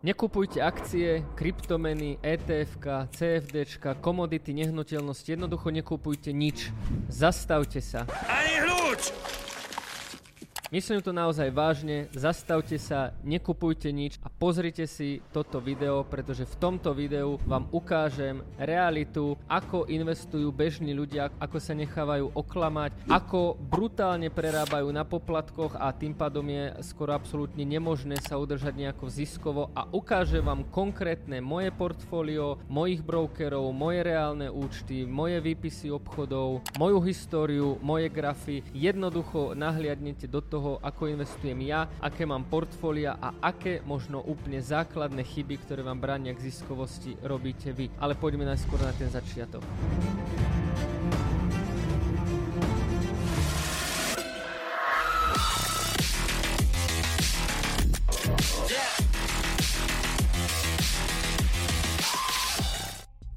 [0.00, 2.80] Nekupujte akcie, kryptomeny, ETF,
[3.12, 3.68] CFD,
[4.00, 6.72] komodity, nehnuteľnosti, jednoducho nekupujte nič.
[7.12, 8.08] Zastavte sa.
[8.24, 9.12] Ani hľúč!
[10.70, 16.58] Myslím to naozaj vážne, zastavte sa, nekupujte nič a pozrite si toto video, pretože v
[16.62, 24.30] tomto videu vám ukážem realitu, ako investujú bežní ľudia, ako sa nechávajú oklamať, ako brutálne
[24.30, 29.90] prerábajú na poplatkoch a tým pádom je skoro absolútne nemožné sa udržať nejako ziskovo a
[29.90, 37.74] ukážem vám konkrétne moje portfólio, mojich brokerov, moje reálne účty, moje výpisy obchodov, moju históriu,
[37.82, 38.62] moje grafy.
[38.70, 44.60] Jednoducho nahliadnete do toho, toho, ako investujem ja, aké mám portfólia a aké možno úplne
[44.60, 47.88] základné chyby, ktoré vám bránia k ziskovosti, robíte vy.
[47.96, 49.64] Ale poďme najskôr na ten začiatok.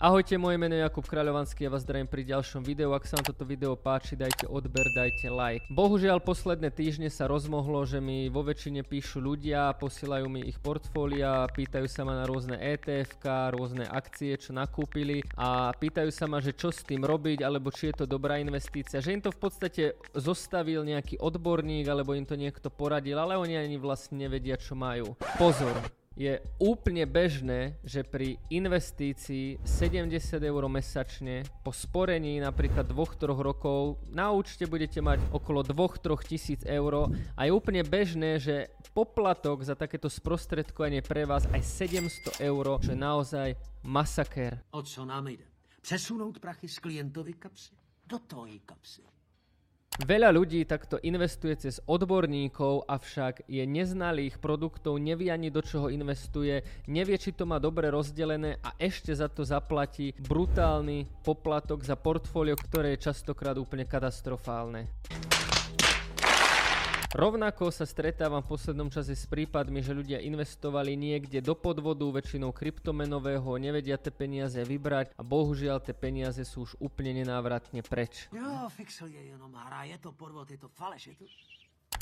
[0.03, 2.91] Ahojte, moje meno je Jakub Kráľovanský a vás zdravím pri ďalšom videu.
[2.91, 5.63] Ak sa vám toto video páči, dajte odber, dajte like.
[5.71, 11.47] Bohužiaľ, posledné týždne sa rozmohlo, že mi vo väčšine píšu ľudia, posielajú mi ich portfólia,
[11.47, 13.15] pýtajú sa ma na rôzne ETF,
[13.55, 17.95] rôzne akcie, čo nakúpili a pýtajú sa ma, že čo s tým robiť, alebo či
[17.95, 18.99] je to dobrá investícia.
[18.99, 23.55] Že im to v podstate zostavil nejaký odborník, alebo im to niekto poradil, ale oni
[23.55, 25.15] ani vlastne nevedia, čo majú.
[25.39, 33.97] Pozor, je úplne bežné, že pri investícii 70 eur mesačne po sporení napríklad 2-3 rokov
[34.13, 39.73] na účte budete mať okolo 2-3 tisíc eur a je úplne bežné, že poplatok za
[39.73, 43.49] takéto sprostredkovanie pre vás aj 700 eur, čo je naozaj
[43.81, 44.61] masaker.
[44.71, 45.43] O co nám ide?
[45.81, 47.75] Přesunout prachy z klientovy kapsy
[48.07, 49.01] do tvojej kapsy.
[50.01, 56.65] Veľa ľudí takto investuje cez odborníkov, avšak je neznalých produktov, nevie ani do čoho investuje,
[56.89, 62.57] nevie, či to má dobre rozdelené a ešte za to zaplatí brutálny poplatok za portfólio,
[62.57, 64.89] ktoré je častokrát úplne katastrofálne.
[67.13, 72.49] Rovnako sa stretávam v poslednom čase s prípadmi, že ľudia investovali niekde do podvodu, väčšinou
[72.49, 78.33] kryptomenového, nevedia tie peniaze vybrať a bohužiaľ tie peniaze sú už úplne nenávratne preč.
[78.33, 81.25] Jo, Fixo je jenom hra, je to podvod, je to faleš, je to...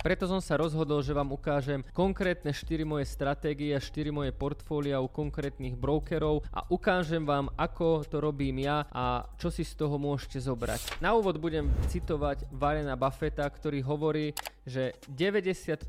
[0.02, 4.98] Preto som sa rozhodol, že vám ukážem konkrétne 4 moje stratégie a 4 moje portfólia
[4.98, 10.02] u konkrétnych brokerov a ukážem vám, ako to robím ja a čo si z toho
[10.02, 10.98] môžete zobrať.
[11.06, 14.34] Na úvod budem citovať Varena Buffetta, ktorý hovorí,
[14.66, 15.86] že 90%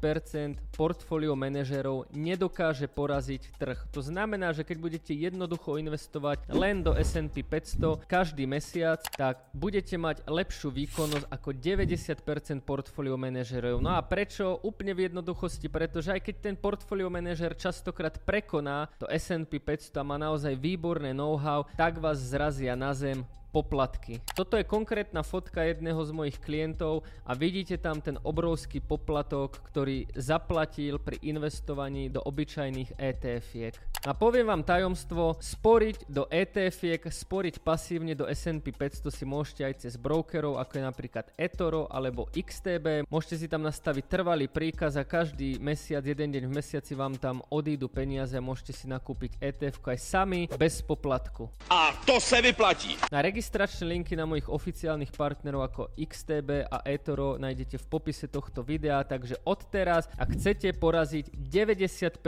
[0.72, 3.78] portfólio manažerov nedokáže poraziť trh.
[3.93, 9.97] To znamená, že keď budete jednoducho investovať len do S&P 500 každý mesiac, tak budete
[10.01, 13.84] mať lepšiu výkonnosť ako 90% portfólio manažerov.
[13.84, 14.61] No a prečo?
[14.61, 20.03] Úplne v jednoduchosti, pretože aj keď ten portfólio manažer častokrát prekoná to S&P 500 a
[20.05, 24.25] má naozaj výborné know-how, tak vás zrazia na zem poplatky.
[24.33, 30.09] Toto je konkrétna fotka jedného z mojich klientov a vidíte tam ten obrovský poplatok, ktorý
[30.17, 33.93] zaplatil pri investovaní do obyčajných ETF-iek.
[34.03, 39.75] A poviem vám tajomstvo, sporiť do ETF-iek, sporiť pasívne do S&P 500 si môžete aj
[39.87, 43.07] cez brokerov, ako je napríklad eToro alebo XTB.
[43.07, 47.47] Môžete si tam nastaviť trvalý príkaz a každý mesiac, jeden deň v mesiaci vám tam
[47.47, 51.47] odídu peniaze a môžete si nakúpiť ETF aj sami bez poplatku.
[51.71, 52.99] A to se vyplatí.
[53.15, 58.62] Na Registračné linky na mojich oficiálnych partnerov ako XTB a eToro nájdete v popise tohto
[58.62, 62.22] videa, takže odteraz, ak chcete poraziť 90%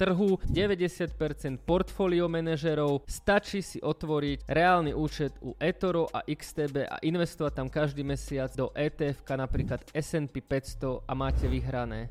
[0.00, 7.52] trhu, 90% portfólio manažerov, stačí si otvoriť reálny účet u eToro a XTB a investovať
[7.52, 12.08] tam každý mesiac do ETF, napríklad S&P 500 a máte vyhrané.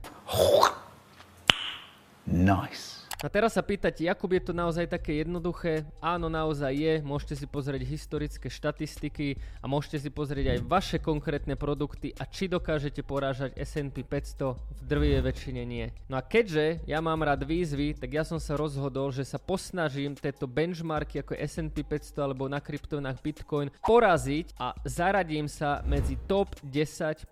[2.29, 3.05] Nice.
[3.25, 5.81] A teraz sa pýtate, Jakub, je to naozaj také jednoduché?
[5.97, 6.94] Áno, naozaj je.
[7.02, 12.46] Môžete si pozrieť historické štatistiky a môžete si pozrieť aj vaše konkrétne produkty a či
[12.46, 15.90] dokážete porážať S&P 500 v drvivej väčšine nie.
[16.06, 20.13] No a keďže ja mám rád výzvy, tak ja som sa rozhodol, že sa posnažím
[20.13, 26.54] tieto benchmarky ako S&P 500 alebo na kryptonách Bitcoin poraziť a zaradím sa medzi top
[26.62, 27.25] 10%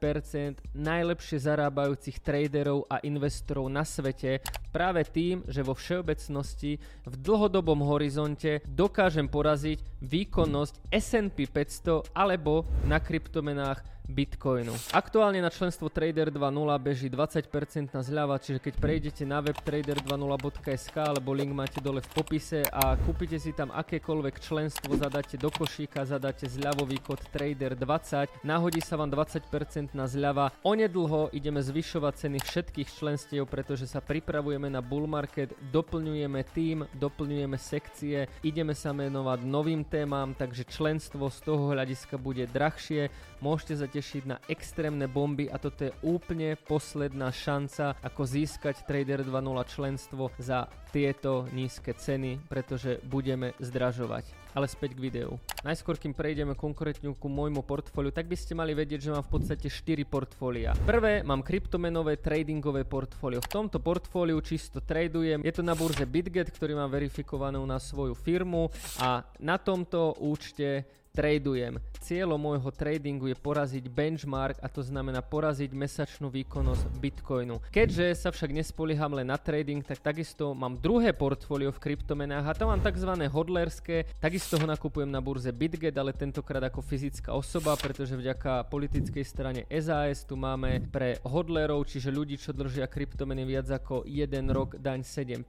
[0.73, 4.41] najlepšie zarábajúcich traderov a investorov na svete
[4.73, 13.03] práve tým, že vo všeobecnosti v dlhodobom horizonte dokážem poraziť výkonnosť S&P 500 alebo na
[13.03, 14.75] kryptomenách Bitcoinu.
[14.91, 16.43] Aktuálne na členstvo Trader 2.0
[16.83, 22.67] beží 20% zľava, čiže keď prejdete na web trader20.sk alebo link máte dole v popise
[22.67, 28.99] a kúpite si tam akékoľvek členstvo, zadáte do košíka, zadáte zľavový kód Trader20, nahodí sa
[28.99, 30.51] vám 20% na zľava.
[30.67, 37.55] Onedlho ideme zvyšovať ceny všetkých členstiev, pretože sa pripravujeme na bull market, doplňujeme tým, doplňujeme
[37.55, 43.07] sekcie, ideme sa menovať novým témam, takže členstvo z toho hľadiska bude drahšie.
[43.43, 49.19] Môžete sa tešiť na extrémne bomby a toto je úplne posledná šanca, ako získať Trader
[49.19, 54.31] 2.0 členstvo za tieto nízke ceny, pretože budeme zdražovať.
[54.55, 55.31] Ale späť k videu.
[55.67, 59.35] Najskôr, kým prejdeme konkrétne ku môjmu portfóliu, tak by ste mali vedieť, že mám v
[59.35, 60.71] podstate 4 portfólia.
[60.87, 63.43] Prvé, mám kryptomenové tradingové portfólio.
[63.43, 65.43] V tomto portfóliu čisto tradujem.
[65.43, 68.71] Je to na burze BitGet, ktorý mám verifikovanú na svoju firmu
[69.03, 71.77] a na tomto účte tradujem.
[72.03, 77.63] Cieľom môjho tradingu je poraziť benchmark a to znamená poraziť mesačnú výkonnosť Bitcoinu.
[77.71, 82.57] Keďže sa však nespolieham len na trading, tak takisto mám druhé portfólio v kryptomenách a
[82.57, 83.07] to mám tzv.
[83.29, 84.09] hodlerské.
[84.19, 89.61] Takisto ho nakupujem na burze BitGet, ale tentokrát ako fyzická osoba, pretože vďaka politickej strane
[89.69, 95.05] SAS tu máme pre hodlerov, čiže ľudí, čo držia kryptomeny viac ako 1 rok daň
[95.05, 95.45] 7%.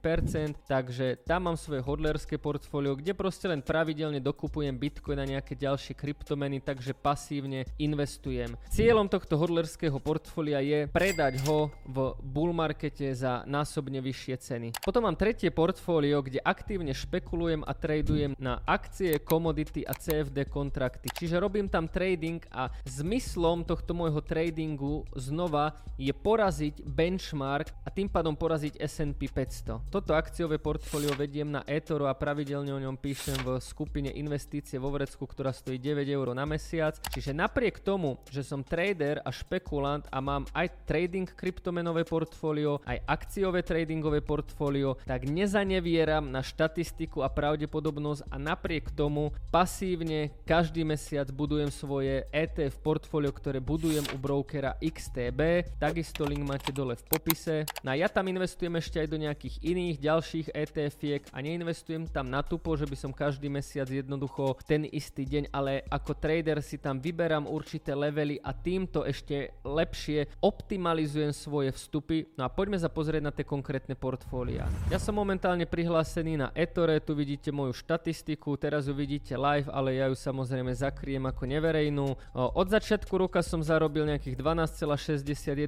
[0.69, 5.95] Takže tam mám svoje hodlerské portfólio, kde proste len pravidelne dokupujem Bitcoin na nejaké ďalšie
[5.95, 8.53] kryptomeny, takže pasívne investujem.
[8.69, 14.67] Cieľom tohto hodlerského portfólia je predať ho v bull markete za násobne vyššie ceny.
[14.83, 21.07] Potom mám tretie portfólio, kde aktívne špekulujem a tradujem na akcie, komodity a CFD kontrakty.
[21.09, 28.09] Čiže robím tam trading a zmyslom tohto môjho tradingu znova je poraziť benchmark a tým
[28.11, 29.93] pádom poraziť S&P 500.
[29.93, 34.89] Toto akciové portfólio vediem na eToro a pravidelne o ňom píšem v skupine investície vo
[34.89, 36.97] Vrecku, ktorá ktorá stojí 9 eur na mesiac.
[37.13, 43.05] Čiže napriek tomu, že som trader a špekulant a mám aj trading kryptomenové portfólio, aj
[43.05, 51.29] akciové tradingové portfólio, tak nezanevieram na štatistiku a pravdepodobnosť a napriek tomu pasívne každý mesiac
[51.29, 55.69] budujem svoje ETF portfólio, ktoré budujem u brokera XTB.
[55.77, 57.69] Takisto link máte dole v popise.
[57.85, 62.33] No a ja tam investujem ešte aj do nejakých iných ďalších ETF-iek a neinvestujem tam
[62.33, 66.63] na tupo, že by som každý mesiac jednoducho ten istý deň deň, ale ako trader
[66.63, 72.31] si tam vyberám určité levely a týmto ešte lepšie optimalizujem svoje vstupy.
[72.39, 74.63] No a poďme sa pozrieť na tie konkrétne portfólia.
[74.87, 79.99] Ja som momentálne prihlásený na Etore, tu vidíte moju štatistiku, teraz ju vidíte live, ale
[79.99, 82.15] ja ju samozrejme zakriem ako neverejnú.
[82.31, 85.67] Od začiatku roka som zarobil nejakých 12,61%,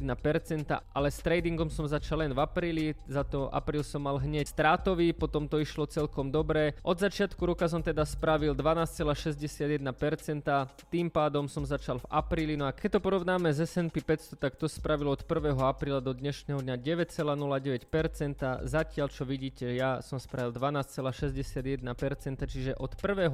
[0.96, 5.12] ale s tradingom som začal len v apríli, za to apríl som mal hneď strátový,
[5.12, 6.78] potom to išlo celkom dobre.
[6.86, 9.57] Od začiatku roka som teda spravil 12,60 91%,
[10.90, 14.58] tým pádom som začal v apríli, no a keď to porovnáme s S&P 500, tak
[14.58, 15.58] to spravilo od 1.
[15.58, 21.86] apríla do dnešného dňa 9,09%, zatiaľ čo vidíte, ja som spravil 12,61%,
[22.46, 23.34] čiže od 1.4.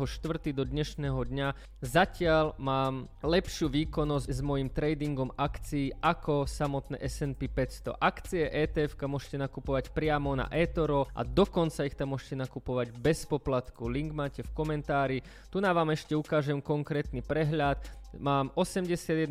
[0.55, 1.47] do dnešného dňa
[1.83, 7.99] zatiaľ mám lepšiu výkonnosť s mojim tradingom akcií ako samotné S&P 500.
[7.99, 13.85] Akcie ETF môžete nakupovať priamo na eToro a dokonca ich tam môžete nakupovať bez poplatku.
[13.85, 15.17] Link máte v komentári.
[15.53, 17.81] Tu na vám ešte ešte ukážem konkrétny prehľad.
[18.21, 19.25] Mám 81%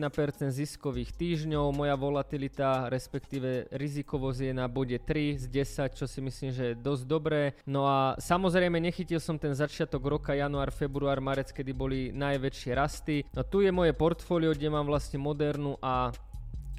[0.51, 6.51] ziskových týždňov, moja volatilita, respektíve rizikovosť je na bode 3 z 10, čo si myslím,
[6.51, 7.55] že je dosť dobré.
[7.63, 13.23] No a samozrejme nechytil som ten začiatok roka, január, február, marec, kedy boli najväčšie rasty.
[13.31, 16.11] No tu je moje portfólio, kde mám vlastne modernú a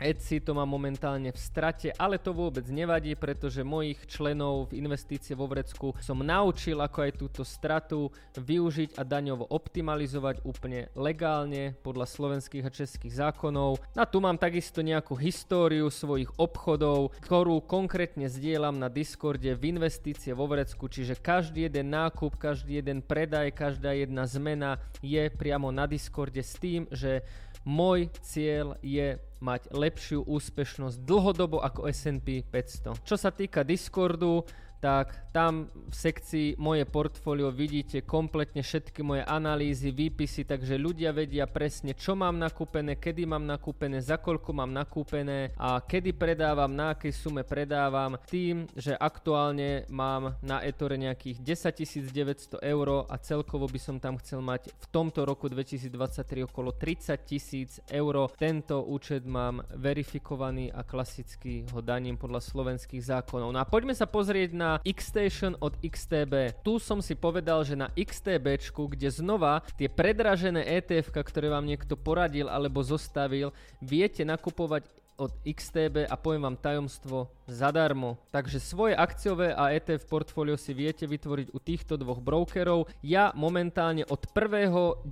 [0.04, 5.32] Etsy to má momentálne v strate, ale to vôbec nevadí, pretože mojich členov v investície
[5.32, 12.04] vo Vrecku som naučil, ako aj túto stratu využiť a daňovo optimalizovať úplne legálne podľa
[12.04, 13.80] slovenských a českých zákonov.
[13.96, 20.36] A tu mám takisto nejakú históriu svojich obchodov, ktorú konkrétne zdieľam na Discorde v investície
[20.36, 25.88] vo Vrecku, čiže každý jeden nákup, každý jeden predaj, každá jedna zmena je priamo na
[25.88, 27.24] Discorde s tým, že
[27.64, 32.96] môj cieľ je mať lepšiu úspešnosť dlhodobo ako S&P 500.
[33.04, 34.48] Čo sa týka Discordu,
[34.84, 41.48] tak tam v sekcii moje portfólio vidíte kompletne všetky moje analýzy, výpisy, takže ľudia vedia
[41.48, 46.92] presne, čo mám nakúpené, kedy mám nakúpené, za koľko mám nakúpené a kedy predávam, na
[46.92, 53.72] akej sume predávam, tým, že aktuálne mám na Etore nejakých 10 900 eur a celkovo
[53.72, 58.28] by som tam chcel mať v tomto roku 2023 okolo 30 tisíc eur.
[58.36, 63.56] Tento účet mám verifikovaný a klasicky ho daním podľa slovenských zákonov.
[63.56, 66.34] No a poďme sa pozrieť na znamená Xstation od XTB.
[66.64, 71.94] Tu som si povedal, že na XTB, kde znova tie predražené ETF, ktoré vám niekto
[71.94, 78.18] poradil alebo zostavil, viete nakupovať od XTB a poviem vám tajomstvo zadarmo.
[78.32, 82.88] Takže svoje akciové a ETF portfólio si viete vytvoriť u týchto dvoch brokerov.
[83.04, 85.10] Ja momentálne od 1.10.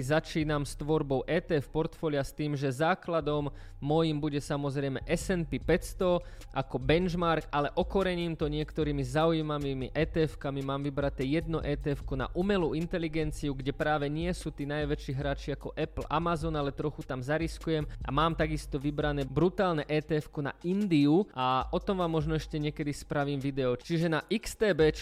[0.00, 6.76] začínam s tvorbou ETF portfólia s tým, že základom môjim bude samozrejme S&P 500 ako
[6.80, 10.64] benchmark, ale okorením to niektorými zaujímavými ETF-kami.
[10.64, 15.76] Mám vybraté jedno ETF na umelú inteligenciu, kde práve nie sú tí najväčší hráči ako
[15.76, 21.65] Apple, Amazon, ale trochu tam zariskujem a mám takisto vybrané brutálne ETF na Indiu a
[21.70, 23.78] o tom vám možno ešte niekedy spravím video.
[23.78, 24.92] Čiže na XTB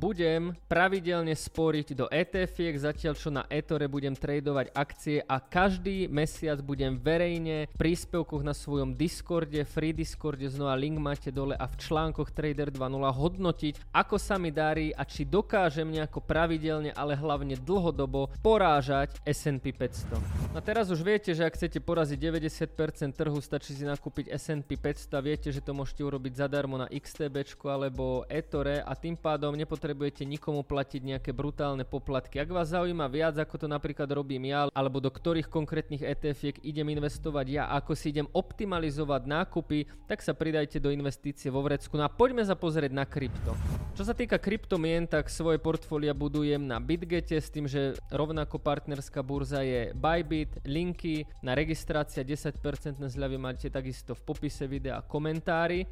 [0.00, 6.60] budem pravidelne sporiť do etf zatiaľ čo na Etore budem tradovať akcie a každý mesiac
[6.64, 11.78] budem verejne v príspevkoch na svojom Discorde, free Discorde, znova link máte dole a v
[11.80, 17.56] článkoch Trader 2.0 hodnotiť, ako sa mi darí a či dokážem nejako pravidelne, ale hlavne
[17.56, 20.56] dlhodobo porážať S&P 500.
[20.56, 25.16] A teraz už viete, že ak chcete poraziť 90% trhu, stačí si nakúpiť S&P 500
[25.16, 30.22] a viete, že to môžete urobiť zadarmo na XTB alebo Etore a tým pádom nepotrebujete
[30.22, 32.38] nikomu platiť nejaké brutálne poplatky.
[32.38, 36.94] Ak vás zaujíma viac, ako to napríklad robím ja, alebo do ktorých konkrétnych etf idem
[36.94, 41.98] investovať ja, ako si idem optimalizovať nákupy, tak sa pridajte do investície vo vrecku.
[41.98, 43.58] No a poďme sa pozrieť na krypto.
[43.98, 49.26] Čo sa týka kryptomien, tak svoje portfólia budujem na Bitgete s tým, že rovnako partnerská
[49.26, 55.06] burza je Bybit, linky na registrácia 10% zľavy máte takisto v popise videa a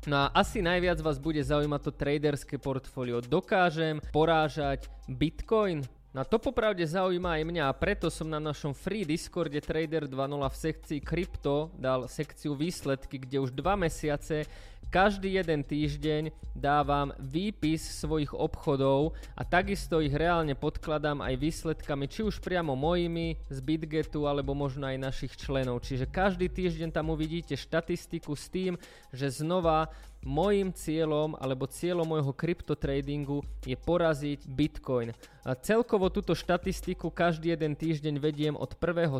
[0.09, 3.23] No a asi najviac vás bude zaujímať to traderské portfólio.
[3.23, 5.87] Dokážem porážať Bitcoin?
[6.17, 10.41] No to popravde zaujíma aj mňa a preto som na našom free Discorde Trader 2.0
[10.41, 14.49] v sekcii krypto dal sekciu výsledky, kde už 2 mesiace
[14.89, 22.25] každý jeden týždeň dávam výpis svojich obchodov a takisto ich reálne podkladám aj výsledkami, či
[22.25, 25.85] už priamo mojimi z Bitgetu alebo možno aj našich členov.
[25.85, 28.81] Čiže každý týždeň tam uvidíte štatistiku s tým,
[29.13, 35.15] že znova Mojím cieľom alebo cieľom môjho kryptotradingu je poraziť Bitcoin.
[35.47, 39.15] A celkovo túto štatistiku každý jeden týždeň vediem od 1.7.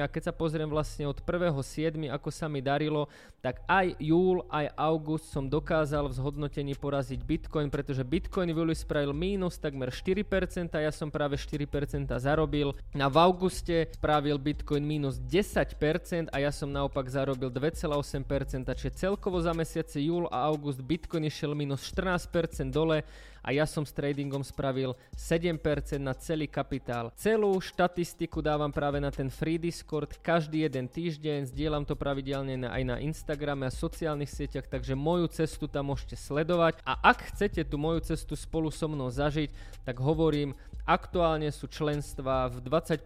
[0.00, 2.08] a keď sa pozriem vlastne od 1.7.
[2.08, 3.12] ako sa mi darilo,
[3.44, 9.16] tak aj júl, aj august som dokázal v zhodnotení poraziť Bitcoin, pretože Bitcoin júli spravil
[9.16, 12.76] mínus takmer 4% a ja som práve 4% zarobil.
[12.92, 19.40] A v auguste spravil Bitcoin mínus 10% a ja som naopak zarobil 2,8%, čiže celkovo
[19.40, 23.06] za mesiace júl a august Bitcoin išiel minus 14% dole
[23.48, 25.56] a ja som s tradingom spravil 7%
[25.96, 27.08] na celý kapitál.
[27.16, 32.82] Celú štatistiku dávam práve na ten free Discord každý jeden týždeň, zdieľam to pravidelne aj
[32.84, 37.80] na Instagrame a sociálnych sieťach, takže moju cestu tam môžete sledovať a ak chcete tú
[37.80, 39.48] moju cestu spolu so mnou zažiť,
[39.88, 40.52] tak hovorím,
[40.88, 43.04] Aktuálne sú členstva v 20%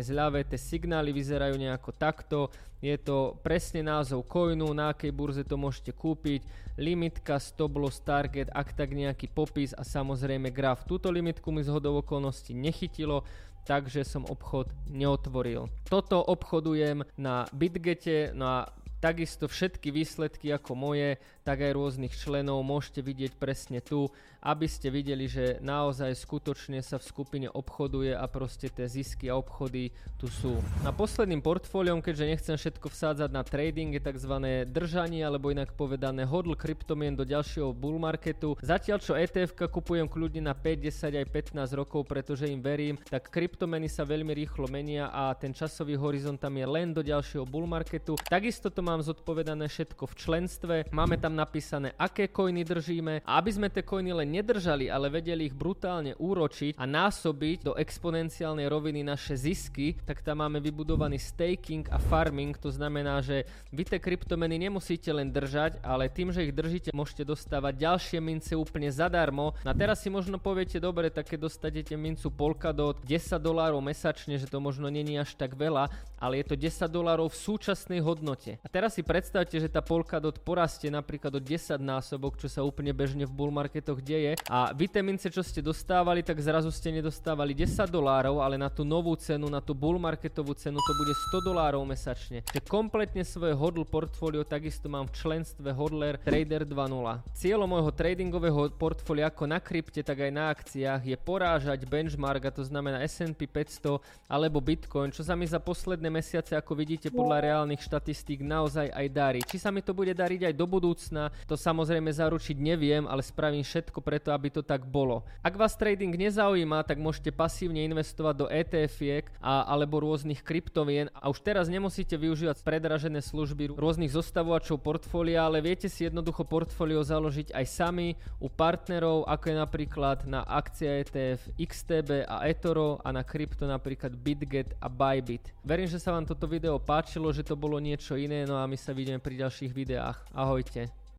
[0.00, 2.48] zľave, tie signály vyzerajú nejako takto.
[2.80, 6.40] Je to presne názov coinu, na akej burze to môžete kúpiť,
[6.80, 10.88] limitka, stop loss, target, ak tak nejaký popis a samozrejme graf.
[10.88, 13.20] Túto limitku mi z hodov okolností nechytilo,
[13.68, 15.68] takže som obchod neotvoril.
[15.84, 22.66] Toto obchodujem na Bitgete, no a Takisto všetky výsledky ako moje, tak aj rôznych členov
[22.66, 24.10] môžete vidieť presne tu,
[24.42, 29.38] aby ste videli, že naozaj skutočne sa v skupine obchoduje a proste tie zisky a
[29.38, 30.58] obchody tu sú.
[30.82, 34.34] Na posledným portfóliom, keďže nechcem všetko vsádzať na trading, je tzv.
[34.66, 38.58] držanie alebo inak povedané hodl kryptomien do ďalšieho bull marketu.
[38.58, 43.30] Zatiaľ čo ETF kupujem kľudne na 5, 10 aj 15 rokov, pretože im verím, tak
[43.30, 47.70] kryptomeny sa veľmi rýchlo menia a ten časový horizont tam je len do ďalšieho bull
[47.70, 48.18] marketu.
[48.26, 53.50] Takisto to mám zodpovedané všetko v členstve, máme tam napísané, aké coiny držíme a aby
[53.52, 59.04] sme tie coiny len nedržali, ale vedeli ich brutálne úročiť a násobiť do exponenciálnej roviny
[59.04, 64.56] naše zisky, tak tam máme vybudovaný staking a farming, to znamená, že vy tie kryptomeny
[64.56, 69.52] nemusíte len držať, ale tým, že ich držíte, môžete dostávať ďalšie mince úplne zadarmo.
[69.66, 74.46] A teraz si možno poviete, dobre, tak keď dostanete mincu Polkadot 10 dolárov mesačne, že
[74.46, 75.90] to možno není až tak veľa,
[76.22, 78.62] ale je to 10 dolárov v súčasnej hodnote.
[78.62, 82.94] A teraz si predstavte, že tá Polkadot porastie napríklad do 10 násobok, čo sa úplne
[82.94, 84.38] bežne v bull marketoch deje.
[84.46, 88.70] A vy tie mince, čo ste dostávali, tak zrazu ste nedostávali 10 dolárov, ale na
[88.70, 92.46] tú novú cenu, na tú bull marketovú cenu to bude 100 dolárov mesačne.
[92.54, 97.34] Čiže kompletne svoje hodl portfólio takisto mám v členstve Hodler Trader 2.0.
[97.34, 102.54] Cieľom môjho tradingového portfólia ako na krypte, tak aj na akciách je porážať benchmark, a
[102.54, 107.40] to znamená S&P 500 alebo Bitcoin, čo sa mi za posledné mesiace, ako vidíte podľa
[107.40, 109.40] reálnych štatistík, naozaj naozaj aj darí.
[109.40, 113.64] Či sa mi to bude dariť aj do budúcna, to samozrejme zaručiť neviem, ale spravím
[113.64, 115.24] všetko preto, aby to tak bolo.
[115.40, 121.32] Ak vás trading nezaujíma, tak môžete pasívne investovať do ETF-iek a, alebo rôznych kryptovien a
[121.32, 127.56] už teraz nemusíte využívať predražené služby rôznych zostavovačov portfólia, ale viete si jednoducho portfólio založiť
[127.56, 133.24] aj sami u partnerov, ako je napríklad na akcia ETF XTB a eToro a na
[133.24, 135.56] krypto napríklad BitGet a Bybit.
[135.64, 138.74] Verím, že sa vám toto video páčilo, že to bolo niečo iné, no a my
[138.74, 140.18] sa vidíme pri ďalších videách.
[140.34, 140.98] Ahojte.